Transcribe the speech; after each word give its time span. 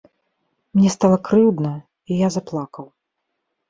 Мне 0.77 0.89
стала 0.95 1.17
крыўдна, 1.29 1.77
і 2.09 2.21
я 2.25 2.35
заплакаў. 2.41 2.93